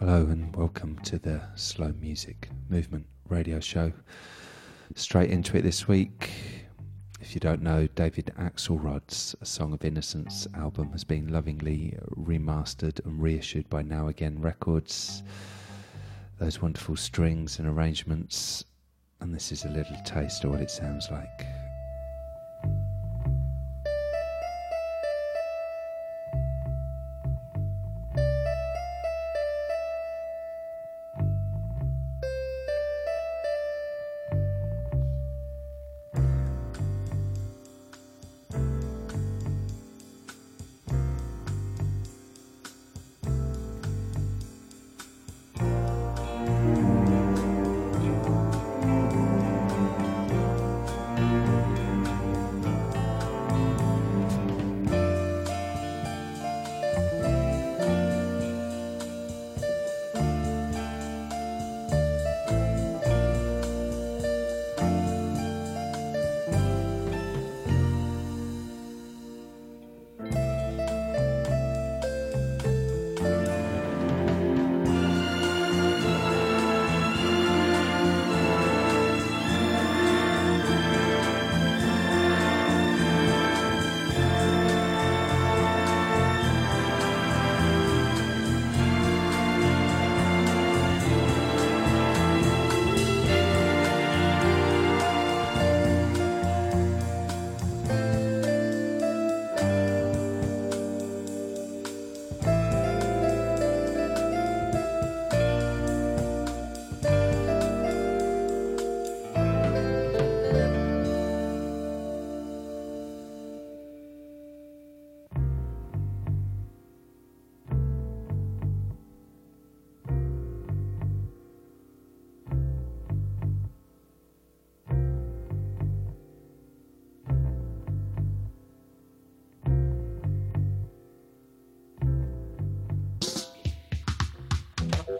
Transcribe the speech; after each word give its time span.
Hello 0.00 0.22
and 0.22 0.56
welcome 0.56 0.98
to 1.00 1.18
the 1.18 1.42
Slow 1.56 1.92
Music 2.00 2.48
Movement 2.70 3.04
radio 3.28 3.60
show. 3.60 3.92
Straight 4.94 5.28
into 5.30 5.58
it 5.58 5.60
this 5.60 5.86
week. 5.86 6.30
If 7.20 7.34
you 7.34 7.38
don't 7.38 7.60
know, 7.60 7.86
David 7.86 8.32
Axelrod's 8.38 9.36
A 9.42 9.44
Song 9.44 9.74
of 9.74 9.84
Innocence 9.84 10.48
album 10.54 10.90
has 10.92 11.04
been 11.04 11.30
lovingly 11.30 11.98
remastered 12.16 13.04
and 13.04 13.20
reissued 13.20 13.68
by 13.68 13.82
Now 13.82 14.08
Again 14.08 14.40
Records. 14.40 15.22
Those 16.38 16.62
wonderful 16.62 16.96
strings 16.96 17.58
and 17.58 17.68
arrangements, 17.68 18.64
and 19.20 19.34
this 19.34 19.52
is 19.52 19.66
a 19.66 19.68
little 19.68 19.98
taste 20.06 20.44
of 20.44 20.50
what 20.52 20.62
it 20.62 20.70
sounds 20.70 21.10
like. 21.10 21.59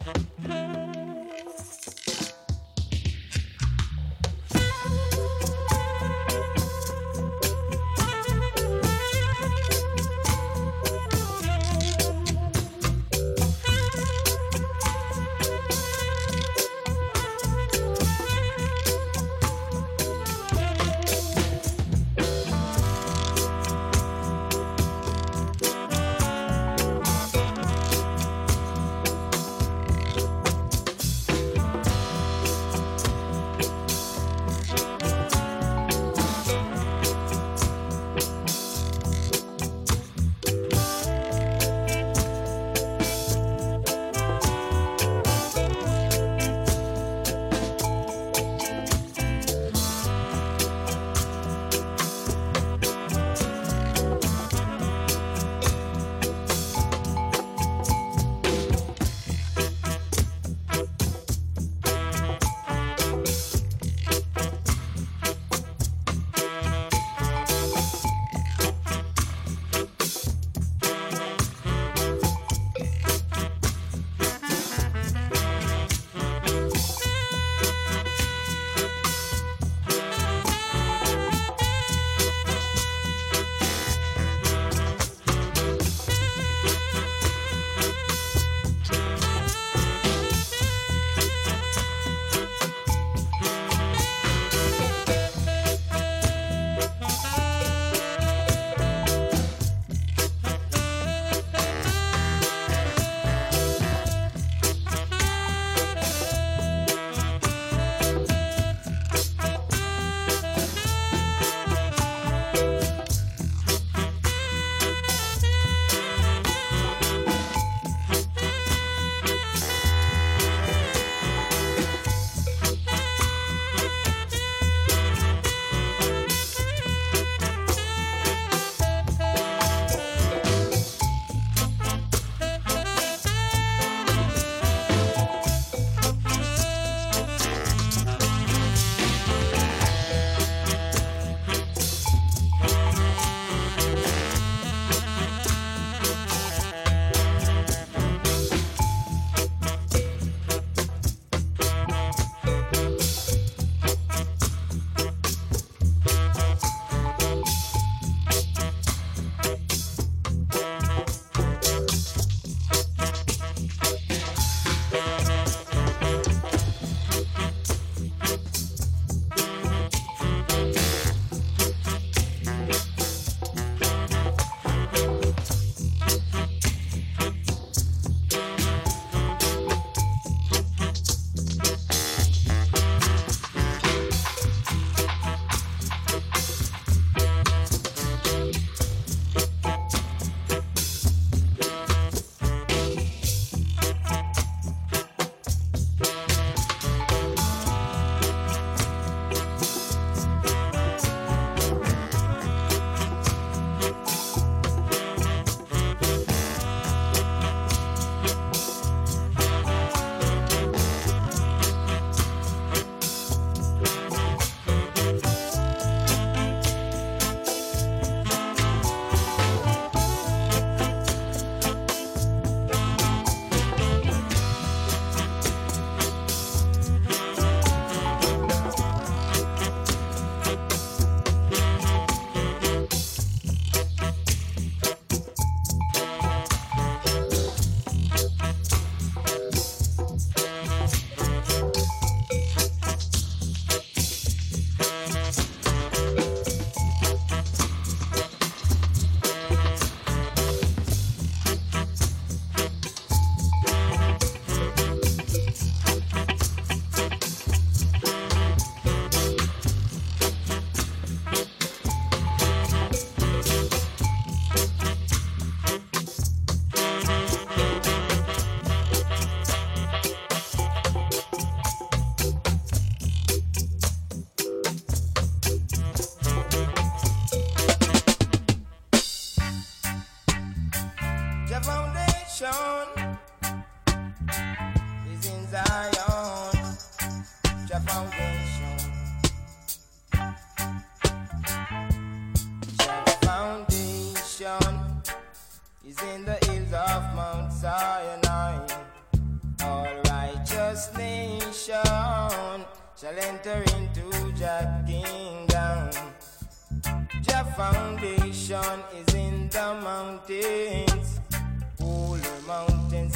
Mm-hmm. 0.02 0.79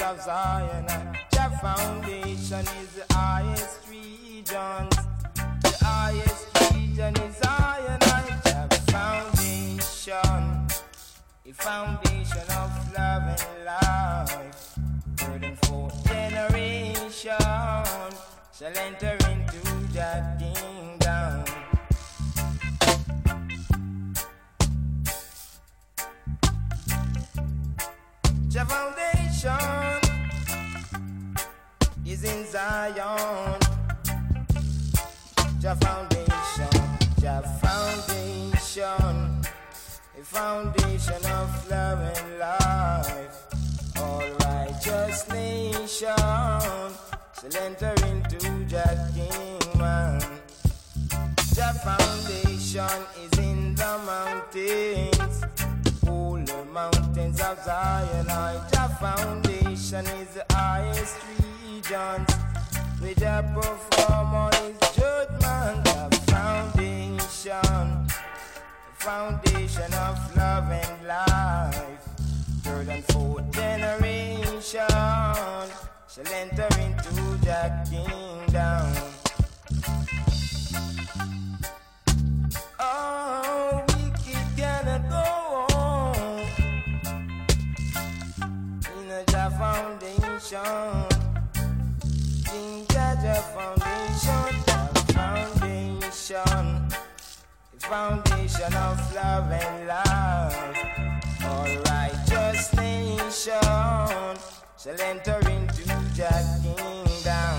of 0.05 0.21
Zion. 0.21 0.87
Jah 1.33 1.51
foundation 1.63 2.67
is 2.83 2.91
the 2.99 3.07
highest 3.11 3.89
region. 3.89 4.89
The 5.63 5.77
highest 5.81 6.47
region 6.75 7.17
is 7.17 7.37
Zion. 7.37 7.99
Your 8.45 8.69
foundation, 8.93 10.67
the 11.45 11.53
foundation 11.53 12.47
of 12.63 12.71
love 12.95 13.23
and 13.35 13.65
life. 13.65 14.79
Third 15.17 15.45
and 15.45 15.59
fourth 15.67 16.07
generation 16.07 17.39
shall 18.53 18.77
enter 18.77 19.17
into 19.31 19.63
that 19.95 20.39
kingdom. 20.39 21.45
Your 28.51 28.65
foundation 28.67 29.74
in 32.25 32.47
Zion. 32.47 33.61
Jah 35.61 35.77
foundation, 35.77 36.69
Jah 37.21 37.43
foundation, 37.61 39.41
the 40.17 40.23
foundation 40.23 41.25
of 41.33 41.71
love 41.71 42.01
and 42.01 42.39
life. 42.39 43.37
All 43.97 44.25
righteous 44.41 45.29
nation 45.29 45.89
shall 45.89 46.93
enter 47.63 47.95
into 48.07 48.65
Jah 48.67 49.11
kingdom. 49.15 50.21
Jah 51.55 51.75
foundation 51.85 53.01
is 53.23 53.39
in 53.39 53.75
the 53.75 53.99
mountains, 54.07 55.45
all 56.09 56.35
the 56.35 56.65
mountains 56.73 57.41
of 57.41 57.63
Zion. 57.65 58.27
Jah 58.27 58.97
foundation 59.01 60.07
is 60.07 60.35
the 60.35 60.45
highest 60.51 61.21
tree 61.21 61.54
religion, 61.91 62.27
which 63.01 63.23
I 63.23 63.43
perform 63.43 64.51
His 64.53 64.79
judgment, 64.95 65.85
the 65.85 66.23
foundation, 66.27 68.07
the 68.07 68.95
foundation 68.95 69.95
of 69.95 70.37
love 70.37 70.71
and 70.71 71.07
life. 71.07 72.01
Third 72.63 72.89
and 72.89 73.05
fourth 73.05 73.51
generation 73.53 74.61
shall 74.61 75.69
enter 76.33 76.69
into 76.81 77.15
the 77.43 77.89
kingdom. 77.91 78.93
Oh, 82.81 83.85
foundation 89.59 91.14
the 93.25 93.41
foundation, 93.57 94.53
the 94.67 95.13
foundation, 95.15 96.89
the 97.73 97.81
foundation 97.81 98.75
of 98.75 99.15
love 99.15 99.51
and 99.51 99.89
love, 99.89 100.55
All 101.43 101.73
righteous 101.89 102.75
nation 102.75 104.37
shall 104.77 105.01
enter 105.01 105.39
into 105.49 105.85
the 105.89 106.31
kingdom. 106.61 107.57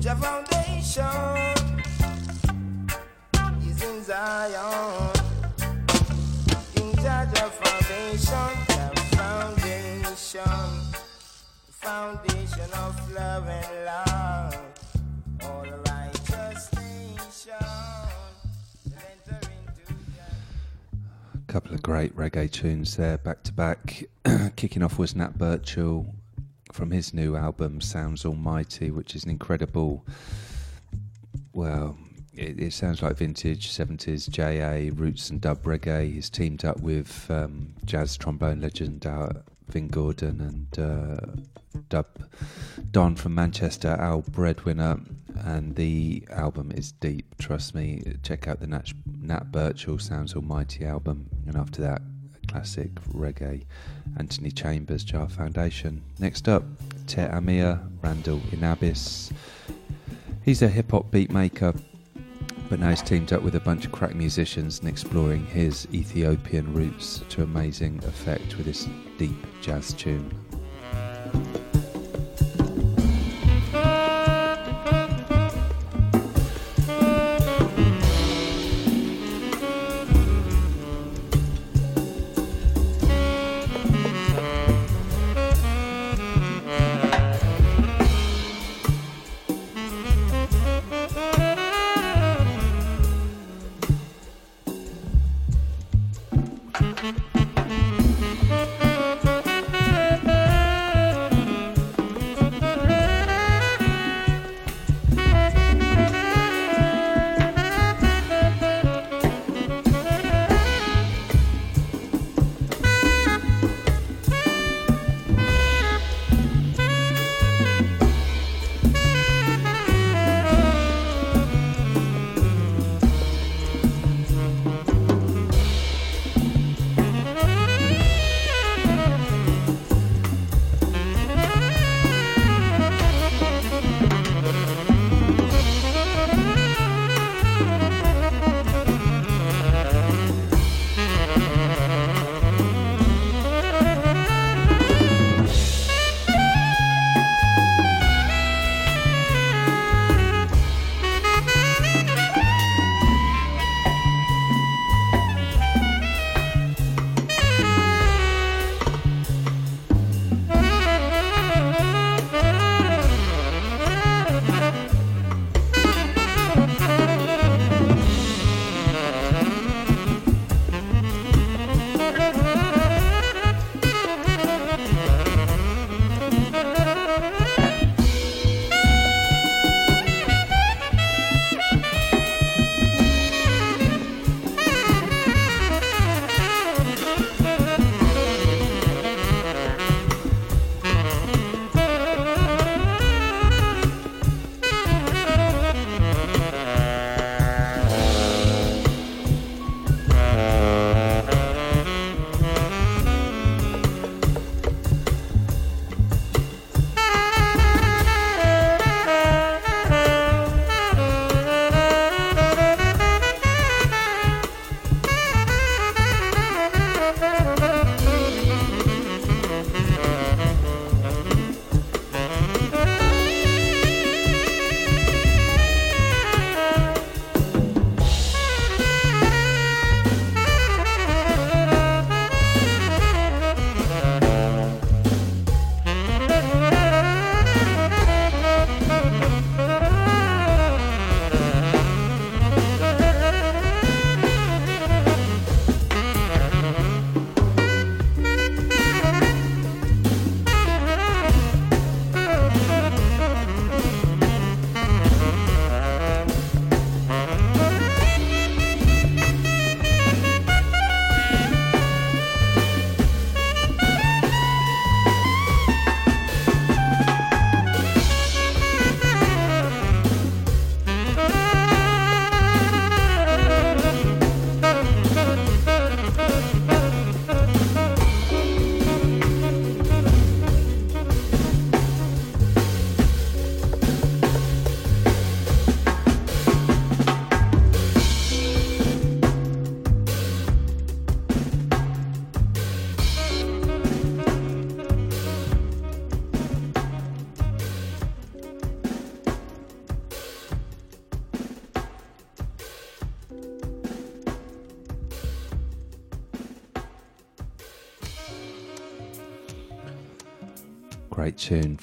The 0.00 0.14
foundation 0.16 1.26
is 3.68 3.82
in 3.82 4.02
Zion. 4.02 5.12
In 6.76 6.88
Jah 7.02 7.26
foundation. 7.50 8.45
foundation 11.86 12.68
of 12.82 13.12
love 13.12 13.46
and 13.46 13.84
love. 13.84 14.56
All 15.42 15.66
righteous 15.86 16.72
nation. 16.74 17.54
Couple 21.46 21.74
of 21.74 21.82
great 21.82 22.14
reggae 22.16 22.50
tunes 22.50 22.96
there, 22.96 23.18
back 23.18 23.44
to 23.44 23.52
back. 23.52 24.02
Kicking 24.56 24.82
off 24.82 24.98
was 24.98 25.14
Nat 25.14 25.38
Birchall 25.38 26.12
from 26.72 26.90
his 26.90 27.14
new 27.14 27.36
album 27.36 27.80
Sounds 27.80 28.24
Almighty, 28.24 28.90
which 28.90 29.14
is 29.14 29.22
an 29.22 29.30
incredible. 29.30 30.04
Well, 31.54 31.96
it, 32.34 32.58
it 32.58 32.72
sounds 32.72 33.00
like 33.00 33.16
vintage 33.16 33.70
70s 33.70 34.28
JA 34.28 34.92
roots 35.00 35.30
and 35.30 35.40
dub 35.40 35.62
reggae. 35.62 36.12
He's 36.12 36.30
teamed 36.30 36.64
up 36.64 36.80
with 36.80 37.30
um, 37.30 37.74
jazz 37.84 38.16
trombone 38.16 38.60
legend 38.60 39.06
uh, 39.06 39.34
Vin 39.68 39.88
Gordon 39.88 40.40
and 40.40 40.78
uh, 40.78 41.20
Dub 41.88 42.06
Don 42.90 43.16
from 43.16 43.34
Manchester, 43.34 43.96
Al 43.98 44.22
Breadwinner. 44.22 45.00
And 45.44 45.76
the 45.76 46.26
album 46.30 46.72
is 46.72 46.92
deep, 46.92 47.36
trust 47.38 47.74
me. 47.74 48.02
Check 48.22 48.48
out 48.48 48.60
the 48.60 48.66
Nat, 48.66 48.92
Nat 49.20 49.52
Birchall 49.52 50.00
Sounds 50.00 50.34
Almighty 50.34 50.84
album. 50.84 51.28
And 51.46 51.56
after 51.56 51.82
that, 51.82 52.02
classic 52.48 52.94
reggae. 53.12 53.64
Anthony 54.18 54.50
Chambers, 54.50 55.04
Jah 55.04 55.28
Foundation. 55.28 56.02
Next 56.18 56.48
up, 56.48 56.64
Te 57.06 57.20
Amir, 57.20 57.80
Randall 58.02 58.40
Inabis. 58.50 59.30
He's 60.42 60.62
a 60.62 60.68
hip 60.68 60.92
hop 60.92 61.10
beatmaker 61.10 61.78
but 62.68 62.80
now 62.80 62.90
he's 62.90 63.02
teamed 63.02 63.32
up 63.32 63.42
with 63.42 63.54
a 63.54 63.60
bunch 63.60 63.84
of 63.84 63.92
crack 63.92 64.14
musicians 64.14 64.80
and 64.80 64.88
exploring 64.88 65.46
his 65.46 65.86
Ethiopian 65.92 66.72
roots 66.72 67.22
to 67.28 67.42
amazing 67.42 68.02
effect 68.04 68.56
with 68.56 68.66
this 68.66 68.88
deep 69.18 69.46
jazz 69.60 69.92
tune. 69.92 70.32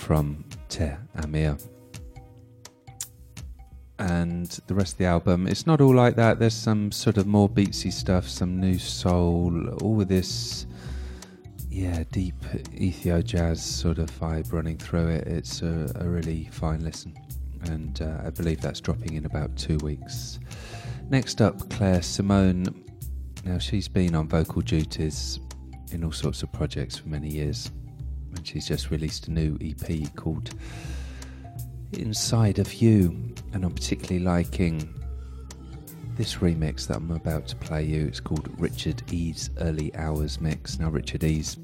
From 0.03 0.43
Te 0.67 0.89
Amir. 1.15 1.57
And 3.99 4.47
the 4.67 4.75
rest 4.75 4.95
of 4.95 4.97
the 4.97 5.05
album, 5.05 5.47
it's 5.47 5.65
not 5.65 5.79
all 5.79 5.95
like 5.95 6.17
that. 6.17 6.39
There's 6.39 6.53
some 6.53 6.91
sort 6.91 7.17
of 7.17 7.25
more 7.25 7.47
beatsy 7.47 7.91
stuff, 7.91 8.27
some 8.27 8.59
new 8.59 8.77
soul, 8.77 9.69
all 9.81 10.01
of 10.01 10.09
this, 10.09 10.65
yeah, 11.69 12.03
deep 12.11 12.35
ethio 12.73 13.23
jazz 13.23 13.63
sort 13.63 13.97
of 13.97 14.11
vibe 14.19 14.51
running 14.51 14.77
through 14.77 15.07
it. 15.07 15.25
It's 15.25 15.61
a, 15.61 15.89
a 15.95 16.03
really 16.03 16.49
fine 16.51 16.83
listen. 16.83 17.15
And 17.63 18.01
uh, 18.01 18.23
I 18.25 18.29
believe 18.29 18.59
that's 18.59 18.81
dropping 18.81 19.13
in 19.13 19.25
about 19.25 19.55
two 19.55 19.77
weeks. 19.77 20.39
Next 21.09 21.41
up, 21.41 21.69
Claire 21.69 22.01
Simone. 22.01 22.83
Now, 23.45 23.57
she's 23.57 23.87
been 23.87 24.15
on 24.15 24.27
vocal 24.27 24.61
duties 24.61 25.39
in 25.91 26.03
all 26.03 26.11
sorts 26.11 26.43
of 26.43 26.51
projects 26.51 26.97
for 26.97 27.07
many 27.07 27.29
years 27.29 27.71
and 28.35 28.45
she's 28.45 28.67
just 28.67 28.91
released 28.91 29.27
a 29.27 29.31
new 29.31 29.57
EP 29.61 30.15
called 30.15 30.51
Inside 31.93 32.59
of 32.59 32.73
You, 32.73 33.33
and 33.53 33.63
I'm 33.63 33.73
particularly 33.73 34.19
liking 34.19 34.93
this 36.15 36.35
remix 36.35 36.87
that 36.87 36.97
I'm 36.97 37.11
about 37.11 37.47
to 37.47 37.55
play 37.55 37.83
you. 37.83 38.05
It's 38.05 38.19
called 38.19 38.49
Richard 38.59 39.01
E's 39.11 39.49
Early 39.59 39.93
Hours 39.95 40.39
Mix. 40.39 40.79
Now, 40.79 40.89
Richard 40.89 41.23
E's 41.23 41.55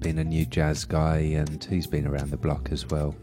been 0.00 0.18
a 0.18 0.24
new 0.24 0.44
jazz 0.46 0.84
guy, 0.84 1.18
and 1.18 1.62
he's 1.64 1.86
been 1.86 2.06
around 2.06 2.30
the 2.30 2.36
block 2.36 2.70
as 2.72 2.86
well. 2.86 3.14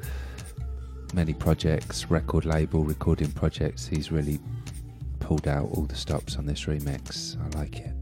Many 1.14 1.34
projects, 1.34 2.10
record 2.10 2.46
label, 2.46 2.84
recording 2.84 3.32
projects. 3.32 3.88
He's 3.88 4.12
really 4.12 4.40
pulled 5.20 5.48
out 5.48 5.70
all 5.74 5.86
the 5.86 5.96
stops 5.96 6.38
on 6.38 6.46
this 6.46 6.66
remix. 6.66 7.38
I 7.38 7.60
like 7.60 7.80
it. 7.80 7.99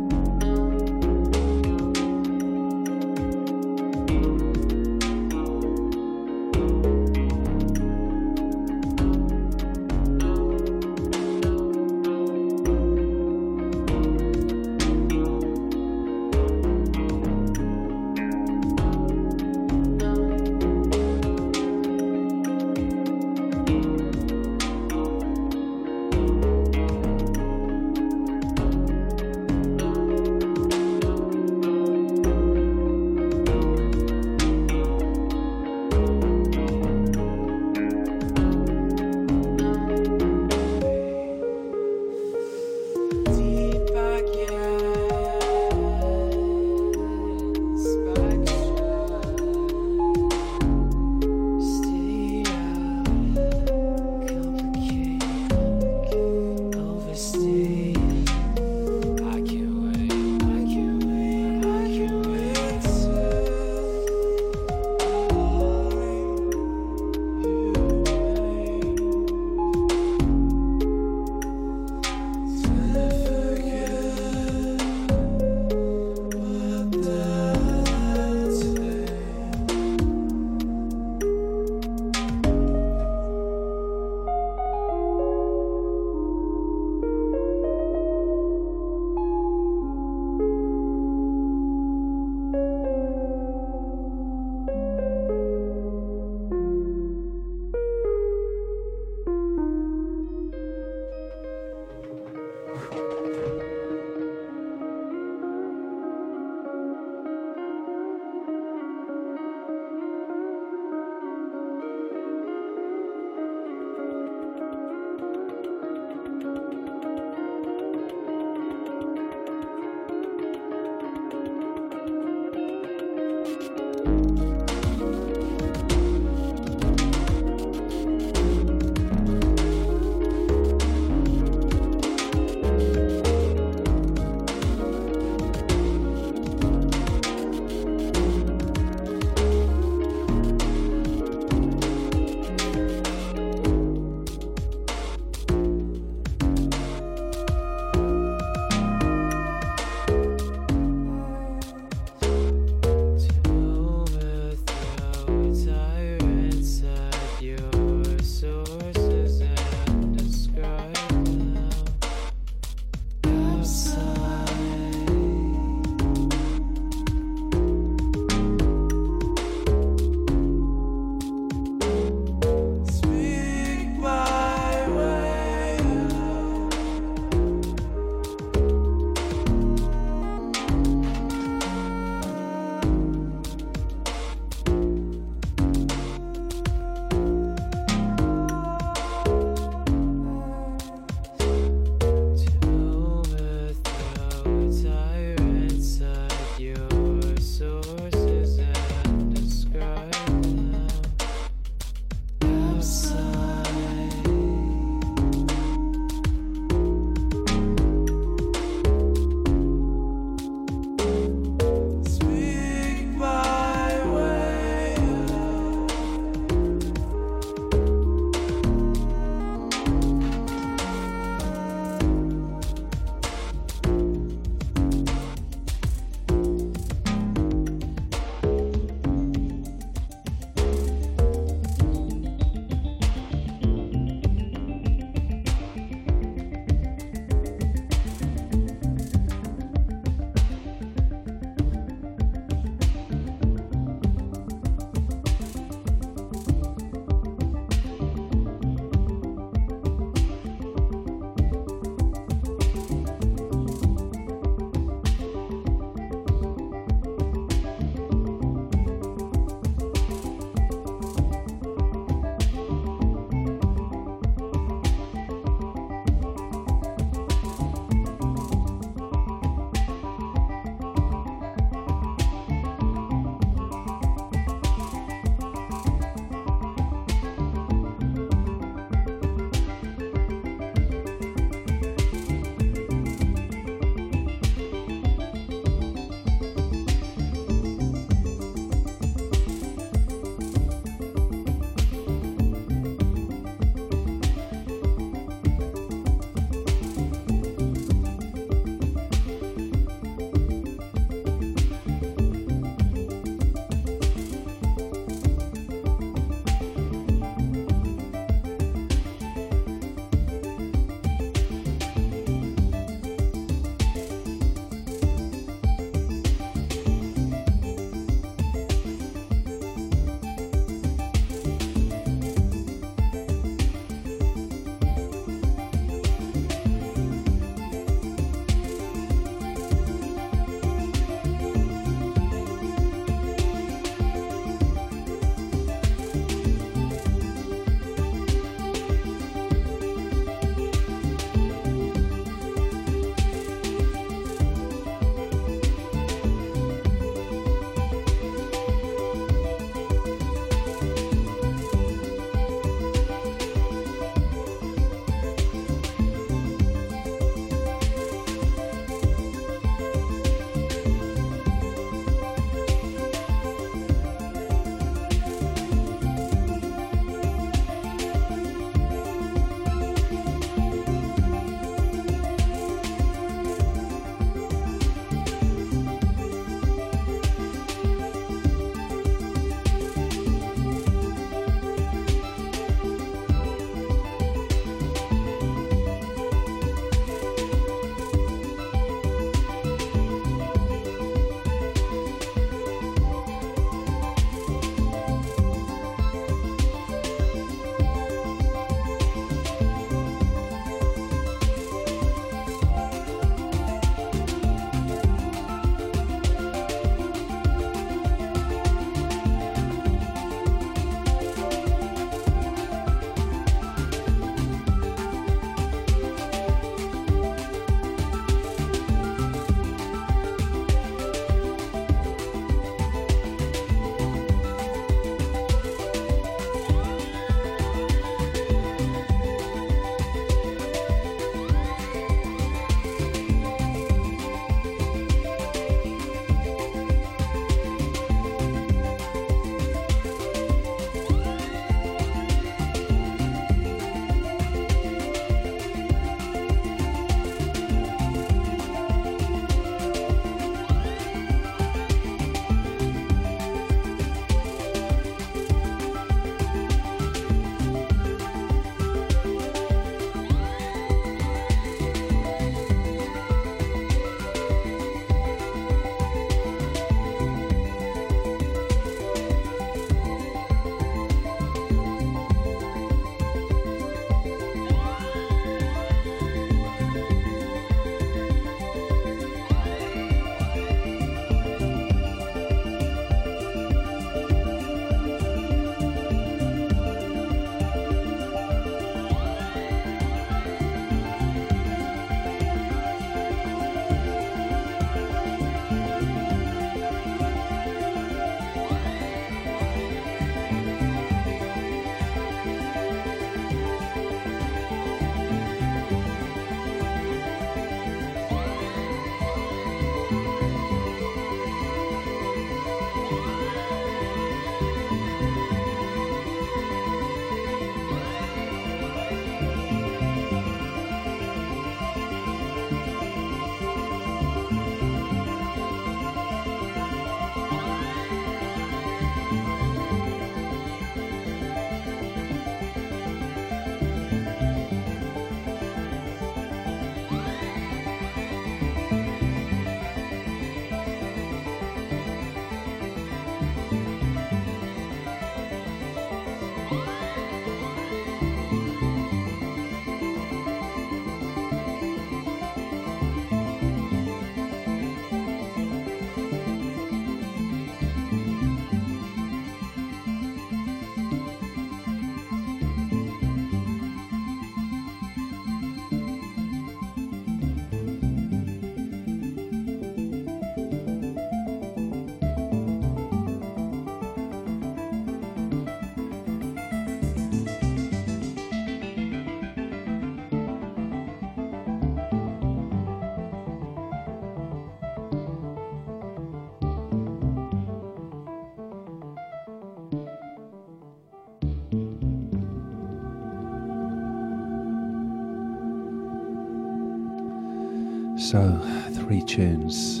So, 598.32 598.58
three 598.94 599.20
tunes 599.20 600.00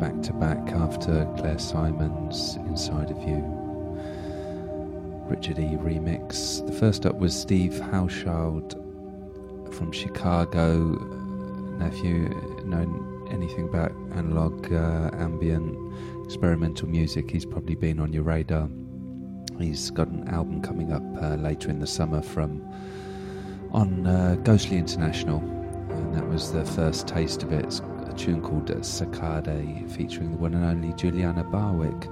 back 0.00 0.22
to 0.22 0.32
back 0.32 0.72
after 0.72 1.30
Claire 1.36 1.58
Simon's 1.58 2.56
Inside 2.66 3.10
of 3.10 3.18
You. 3.28 3.44
Richard 5.28 5.58
E. 5.58 5.76
remix. 5.76 6.66
The 6.66 6.72
first 6.72 7.04
up 7.04 7.16
was 7.18 7.38
Steve 7.38 7.72
Hauschildt 7.72 8.72
from 9.74 9.92
Chicago. 9.92 10.78
Now, 11.78 11.88
if 11.88 12.02
you 12.02 12.30
know 12.64 13.28
anything 13.30 13.68
about 13.68 13.92
analog, 14.12 14.72
uh, 14.72 15.10
ambient, 15.18 15.76
experimental 16.24 16.88
music, 16.88 17.30
he's 17.30 17.44
probably 17.44 17.74
been 17.74 18.00
on 18.00 18.14
your 18.14 18.22
radar. 18.22 18.70
He's 19.58 19.90
got 19.90 20.08
an 20.08 20.26
album 20.28 20.62
coming 20.62 20.90
up 20.90 21.02
uh, 21.22 21.34
later 21.34 21.68
in 21.68 21.80
the 21.80 21.86
summer 21.86 22.22
from 22.22 22.66
on 23.72 24.06
uh, 24.06 24.36
Ghostly 24.36 24.78
International, 24.78 25.40
that 26.18 26.28
was 26.28 26.50
the 26.50 26.64
first 26.64 27.06
taste 27.06 27.44
of 27.44 27.52
it. 27.52 27.64
It's 27.64 27.80
a 28.08 28.12
tune 28.16 28.42
called 28.42 28.66
Saccade 28.66 29.88
featuring 29.92 30.32
the 30.32 30.36
one 30.36 30.52
and 30.52 30.64
only 30.64 30.92
Julianna 30.94 31.44
Barwick 31.44 32.08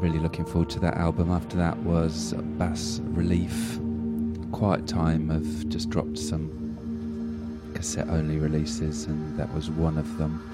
really 0.00 0.20
looking 0.20 0.44
forward 0.44 0.70
to 0.70 0.78
that 0.78 0.94
album. 0.96 1.32
After 1.32 1.56
that 1.56 1.76
was 1.78 2.34
Bass 2.56 3.00
Relief. 3.02 3.80
Quiet 4.52 4.86
Time 4.86 5.28
have 5.28 5.68
just 5.68 5.90
dropped 5.90 6.18
some 6.18 7.68
cassette 7.74 8.08
only 8.10 8.36
releases, 8.36 9.06
and 9.06 9.36
that 9.36 9.52
was 9.52 9.70
one 9.70 9.98
of 9.98 10.16
them. 10.16 10.48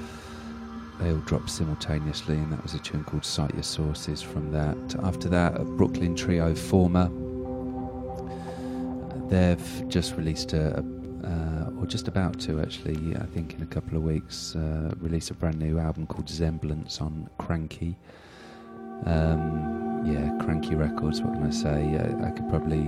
They 1.01 1.11
all 1.11 1.19
dropped 1.19 1.51
simultaneously, 1.51 2.37
and 2.37 2.51
that 2.53 2.63
was 2.63 2.73
a 2.73 2.79
tune 2.79 3.05
called 3.05 3.27
Cite 3.27 3.53
Your 3.53 3.63
Sources 3.63 4.23
from 4.23 4.51
that. 4.53 4.97
After 5.03 5.29
that, 5.29 5.61
a 5.61 5.65
Brooklyn 5.65 6.17
trio 6.17 6.55
Former. 6.55 7.11
They've 9.29 9.89
just 9.89 10.17
released 10.17 10.55
a, 10.55 10.79
a 10.79 11.04
uh, 11.25 11.71
or 11.81 11.87
just 11.87 12.09
about 12.09 12.39
to 12.41 12.61
actually, 12.61 13.17
I 13.17 13.27
think 13.27 13.55
in 13.55 13.63
a 13.63 13.67
couple 13.67 13.97
of 13.97 14.03
weeks, 14.03 14.55
uh, 14.57 14.95
release 14.99 15.31
a 15.31 15.35
brand 15.35 15.59
new 15.59 15.79
album 15.79 16.07
called 16.07 16.29
Semblance 16.29 17.01
on 17.01 17.29
Kranky. 17.39 17.95
Um, 19.07 20.03
yeah, 20.05 20.31
Kranky 20.45 20.79
Records. 20.79 21.21
What 21.23 21.35
can 21.35 21.47
I 21.47 21.51
say? 21.51 21.97
I, 21.97 22.29
I 22.29 22.31
could 22.31 22.49
probably 22.49 22.85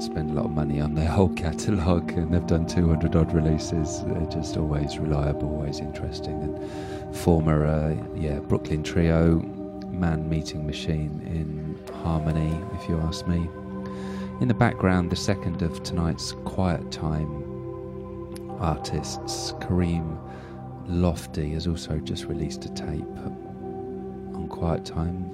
spend 0.00 0.30
a 0.30 0.34
lot 0.34 0.46
of 0.46 0.50
money 0.50 0.80
on 0.80 0.94
their 0.94 1.08
whole 1.18 1.28
catalogue, 1.30 2.10
and 2.12 2.32
they've 2.32 2.46
done 2.46 2.66
200 2.66 3.16
odd 3.16 3.32
releases. 3.32 4.02
They're 4.04 4.26
just 4.26 4.56
always 4.56 4.98
reliable, 4.98 5.48
always 5.48 5.80
interesting. 5.80 6.42
And 6.42 7.16
former, 7.16 7.66
uh, 7.66 7.96
yeah, 8.14 8.38
Brooklyn 8.40 8.82
Trio, 8.82 9.40
Man 9.90 10.28
Meeting 10.28 10.66
Machine 10.66 11.20
in 11.26 11.94
harmony, 12.02 12.58
if 12.74 12.88
you 12.88 12.98
ask 13.00 13.26
me. 13.26 13.48
In 14.42 14.48
the 14.48 14.54
background, 14.54 15.08
the 15.08 15.14
second 15.14 15.62
of 15.62 15.84
tonight's 15.84 16.32
Quiet 16.44 16.90
Time 16.90 17.44
artists, 18.58 19.52
Kareem 19.60 20.18
Lotfy, 20.88 21.52
has 21.54 21.68
also 21.68 21.98
just 21.98 22.24
released 22.24 22.64
a 22.64 22.68
tape 22.70 23.04
on 24.34 24.48
Quiet 24.50 24.84
Time, 24.84 25.30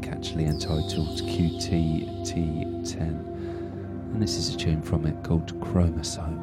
catchily 0.00 0.48
entitled 0.48 1.20
QTT10, 1.20 2.96
and 2.96 4.22
this 4.22 4.36
is 4.36 4.54
a 4.54 4.56
tune 4.56 4.80
from 4.80 5.04
it 5.04 5.22
called 5.22 5.52
Chromosome. 5.60 6.40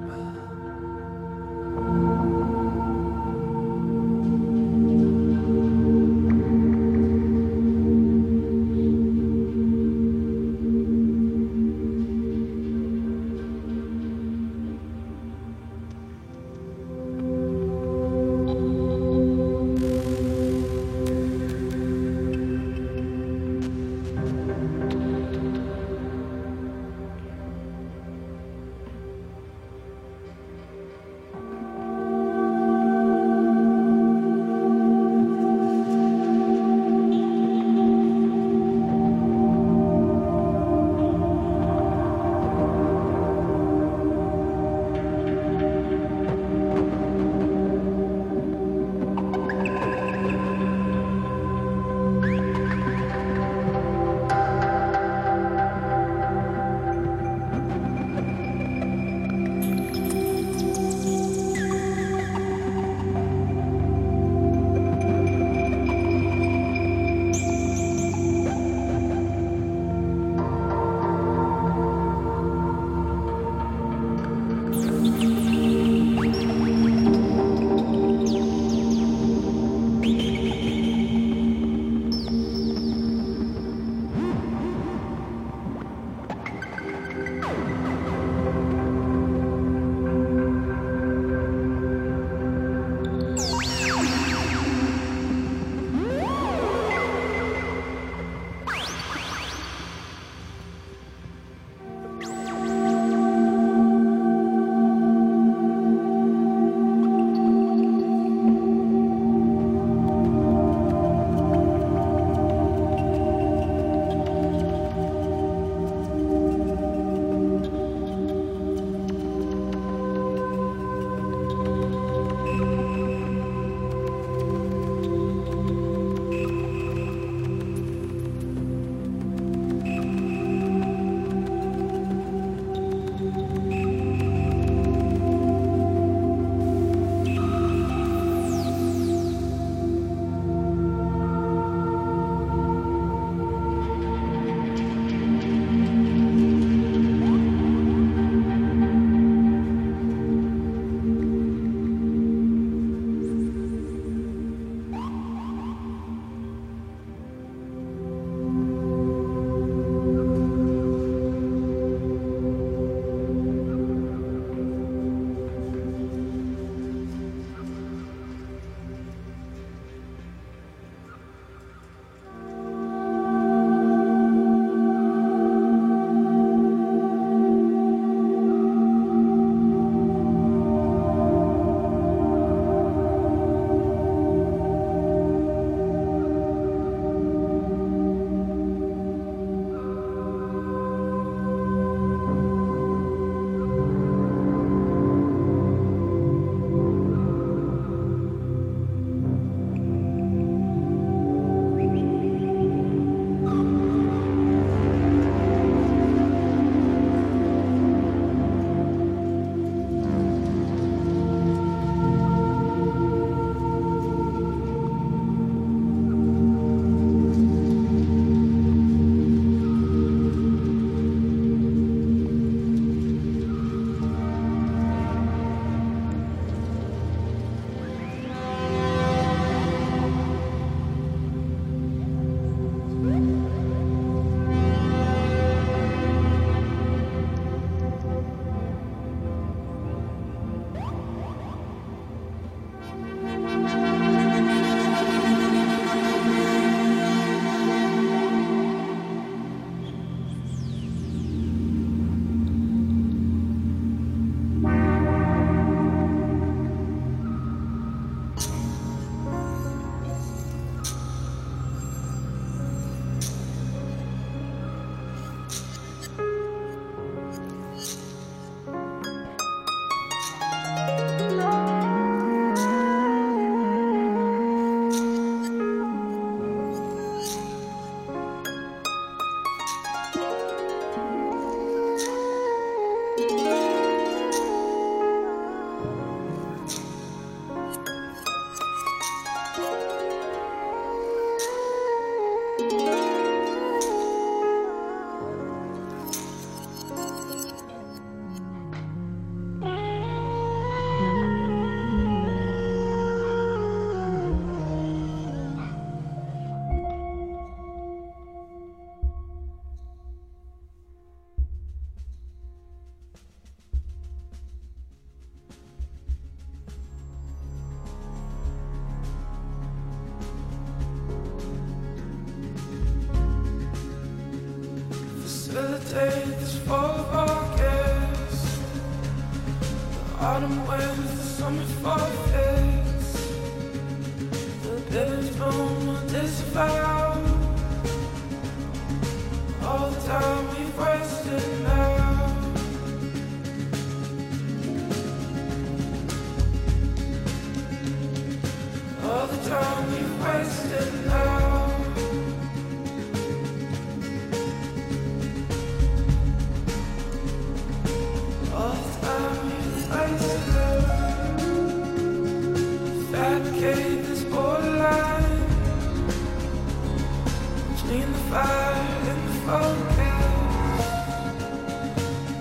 in 367.89 368.11
the 368.11 368.19
fire 368.29 368.73
and 369.11 369.21
the 369.27 369.33
fog 369.45 369.77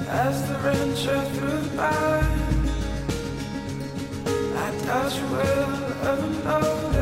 as 0.08 0.48
the 0.48 0.54
rain 0.58 0.94
chills 0.96 1.28
through 1.36 1.60
the 1.60 1.76
pine 1.76 2.68
i 4.56 4.68
toss 4.86 5.12
your 5.18 5.30
love 5.30 5.82
around 6.02 6.94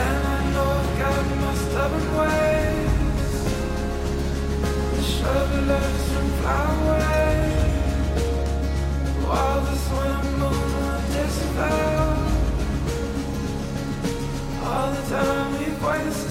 and 0.00 0.20
i 0.26 0.50
know 0.52 0.68
i've 0.80 0.98
got 0.98 1.14
it 1.18 1.32
in 1.32 1.38
my 1.42 1.54
stubborn 1.54 2.08
ways. 2.18 3.34
But 4.90 5.04
shoving 5.14 5.68
us 5.70 6.12
from 6.12 6.28
flyway 6.40 7.42
while 9.26 9.60
the 9.60 9.74
swim 9.76 10.40
goes 10.40 10.62
time 15.12 15.41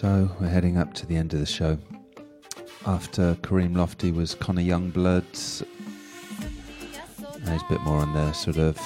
So 0.00 0.30
we're 0.40 0.48
heading 0.48 0.78
up 0.78 0.94
to 0.94 1.04
the 1.04 1.14
end 1.14 1.34
of 1.34 1.40
the 1.40 1.44
show. 1.44 1.76
After 2.86 3.34
Kareem 3.42 3.74
Lotfy 3.74 4.14
was 4.14 4.34
Conner 4.34 4.62
Youngblood. 4.62 5.26
he's 5.30 5.62
a 7.62 7.66
bit 7.68 7.82
more 7.82 7.98
on 7.98 8.14
the 8.14 8.32
sort 8.32 8.56
of 8.56 8.78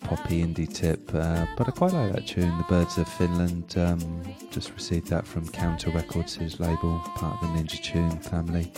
poppy 0.00 0.42
indie 0.42 0.72
tip, 0.72 1.14
uh, 1.14 1.44
but 1.58 1.68
I 1.68 1.72
quite 1.72 1.92
like 1.92 2.14
that 2.14 2.26
tune. 2.26 2.56
The 2.56 2.64
Birds 2.70 2.96
of 2.96 3.06
Finland. 3.06 3.74
Um, 3.76 4.22
just 4.50 4.72
received 4.72 5.08
that 5.08 5.26
from 5.26 5.46
Counter 5.46 5.90
Records, 5.90 6.36
his 6.36 6.58
label, 6.58 7.00
part 7.16 7.42
of 7.42 7.52
the 7.52 7.58
Ninja 7.58 7.82
Tune 7.82 8.18
family. 8.20 8.72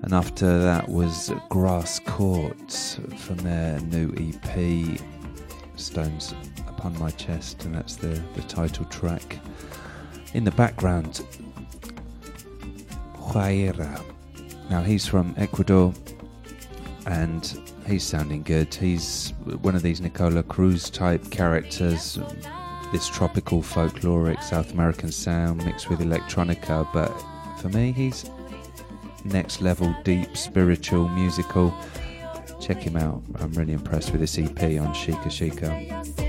And 0.00 0.14
after 0.14 0.62
that 0.62 0.88
was 0.88 1.30
Grass 1.50 1.98
Court 1.98 2.72
from 3.18 3.36
their 3.36 3.78
new 3.80 4.14
EP, 4.16 4.98
Stones 5.76 6.34
Upon 6.68 6.98
My 6.98 7.10
Chest, 7.10 7.66
and 7.66 7.74
that's 7.74 7.96
the, 7.96 8.18
the 8.34 8.42
title 8.44 8.86
track. 8.86 9.40
In 10.34 10.44
the 10.44 10.50
background, 10.52 11.22
Huayra. 13.16 14.02
Now 14.70 14.80
he's 14.82 15.06
from 15.06 15.34
Ecuador 15.36 15.92
and 17.06 17.72
he's 17.86 18.02
sounding 18.02 18.42
good. 18.42 18.74
He's 18.74 19.34
one 19.60 19.74
of 19.74 19.82
these 19.82 20.00
Nicola 20.00 20.42
Cruz 20.42 20.88
type 20.88 21.30
characters, 21.30 22.18
this 22.92 23.08
tropical 23.08 23.62
folkloric 23.62 24.42
South 24.42 24.72
American 24.72 25.12
sound 25.12 25.64
mixed 25.64 25.90
with 25.90 26.00
electronica, 26.00 26.86
but 26.92 27.12
for 27.60 27.68
me, 27.68 27.92
he's 27.92 28.30
next 29.24 29.60
level, 29.60 29.94
deep, 30.04 30.36
spiritual, 30.36 31.08
musical. 31.08 31.74
Check 32.60 32.78
him 32.78 32.96
out. 32.96 33.22
I'm 33.38 33.52
really 33.52 33.72
impressed 33.72 34.12
with 34.12 34.20
this 34.20 34.38
EP 34.38 34.62
on 34.80 34.94
Shika 34.94 35.26
Shika. 35.26 36.21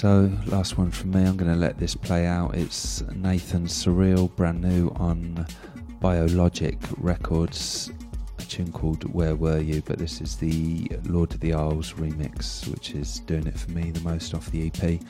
So, 0.00 0.30
last 0.46 0.78
one 0.78 0.92
from 0.92 1.10
me. 1.10 1.24
I'm 1.24 1.36
going 1.36 1.50
to 1.50 1.58
let 1.58 1.76
this 1.76 1.96
play 1.96 2.24
out. 2.24 2.54
It's 2.54 3.02
Nathan 3.16 3.66
Surreal, 3.66 4.32
brand 4.36 4.60
new 4.60 4.90
on 4.90 5.44
Biologic 5.98 6.78
Records. 6.98 7.90
A 8.38 8.42
tune 8.42 8.70
called 8.70 9.12
Where 9.12 9.34
Were 9.34 9.58
You? 9.58 9.82
But 9.84 9.98
this 9.98 10.20
is 10.20 10.36
the 10.36 10.88
Lord 11.06 11.34
of 11.34 11.40
the 11.40 11.52
Isles 11.52 11.94
remix, 11.94 12.68
which 12.68 12.92
is 12.92 13.18
doing 13.26 13.48
it 13.48 13.58
for 13.58 13.72
me 13.72 13.90
the 13.90 14.00
most 14.02 14.34
off 14.34 14.48
the 14.52 14.70
EP. 14.72 15.00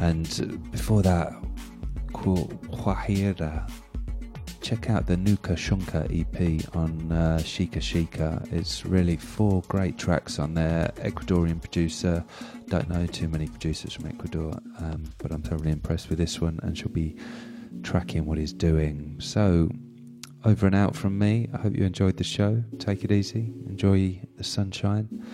And 0.00 0.70
before 0.72 1.02
that, 1.02 1.34
Huayra 2.12 3.70
check 4.66 4.90
out 4.90 5.06
the 5.06 5.16
Nuka 5.16 5.52
Shunka 5.52 6.10
EP 6.10 6.74
on 6.74 7.12
uh, 7.12 7.38
Shika 7.40 7.78
Shika. 7.78 8.52
It's 8.52 8.84
really 8.84 9.16
four 9.16 9.62
great 9.68 9.96
tracks 9.96 10.40
on 10.40 10.54
there. 10.54 10.90
Ecuadorian 10.96 11.60
producer. 11.60 12.24
Don't 12.66 12.88
know 12.88 13.06
too 13.06 13.28
many 13.28 13.46
producers 13.46 13.92
from 13.92 14.06
Ecuador, 14.06 14.58
um, 14.80 15.04
but 15.18 15.30
I'm 15.30 15.40
thoroughly 15.40 15.70
impressed 15.70 16.08
with 16.08 16.18
this 16.18 16.40
one 16.40 16.58
and 16.64 16.76
she'll 16.76 16.88
be 16.88 17.14
tracking 17.84 18.26
what 18.26 18.38
he's 18.38 18.52
doing. 18.52 19.14
So, 19.20 19.70
over 20.44 20.66
and 20.66 20.74
out 20.74 20.96
from 20.96 21.16
me. 21.16 21.48
I 21.54 21.58
hope 21.58 21.76
you 21.76 21.84
enjoyed 21.84 22.16
the 22.16 22.24
show. 22.24 22.64
Take 22.80 23.04
it 23.04 23.12
easy. 23.12 23.52
Enjoy 23.68 24.20
the 24.36 24.42
sunshine. 24.42 25.24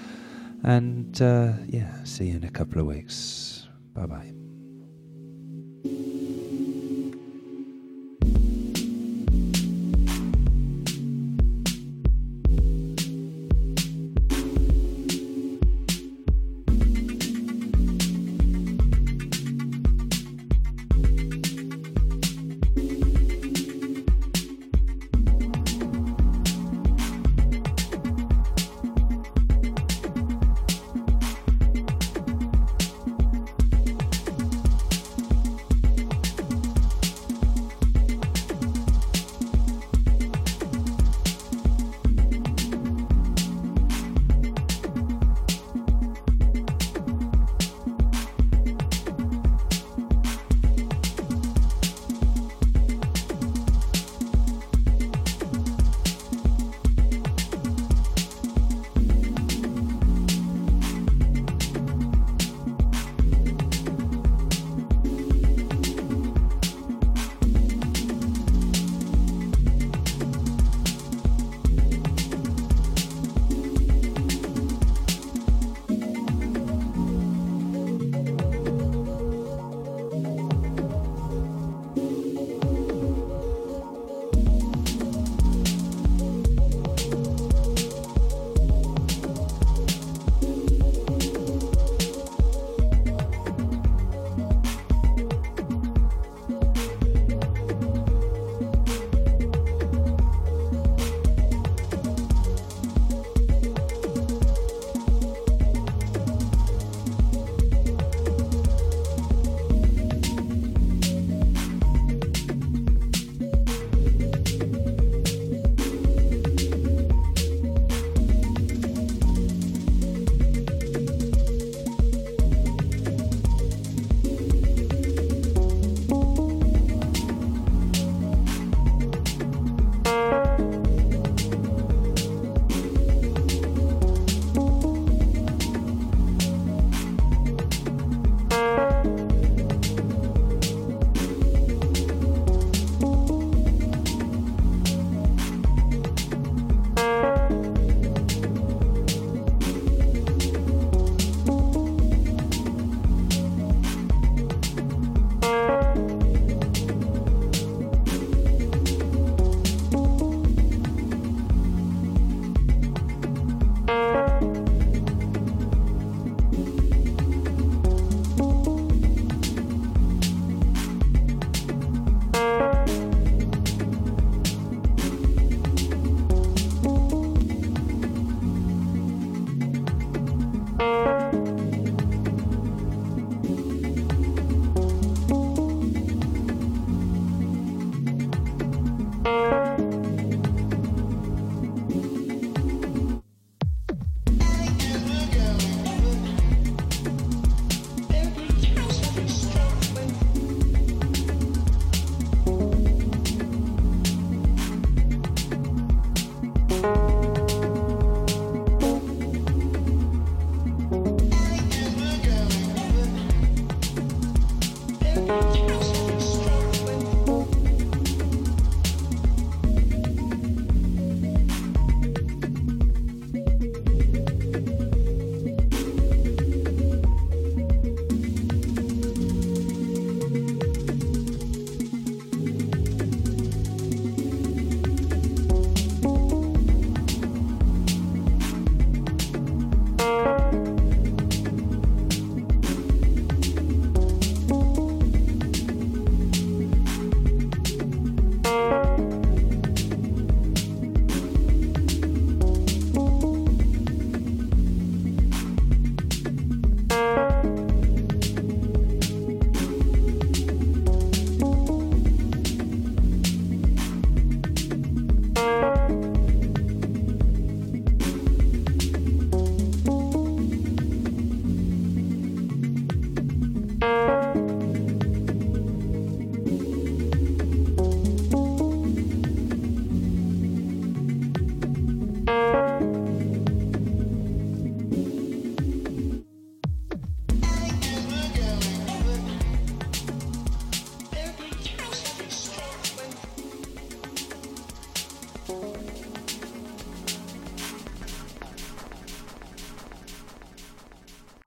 And 0.62 1.22
uh, 1.22 1.52
yeah, 1.66 2.04
see 2.04 2.26
you 2.26 2.36
in 2.36 2.44
a 2.44 2.50
couple 2.50 2.82
of 2.82 2.86
weeks. 2.86 3.66
Bye 3.94 4.04
bye. 4.04 4.41